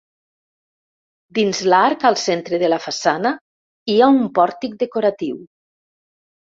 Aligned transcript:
Dins 1.39 1.59
l'arc 1.73 2.05
al 2.11 2.17
centre 2.23 2.61
de 2.65 2.73
la 2.73 2.81
façana 2.89 3.35
hi 3.97 4.01
ha 4.07 4.13
un 4.19 4.35
pòrtic 4.41 4.77
decoratiu. 4.85 5.43